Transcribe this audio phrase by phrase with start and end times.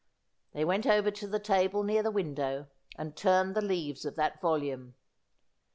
[0.53, 2.65] They went over to the table near the window,
[2.97, 4.95] and turned the leaves of that volume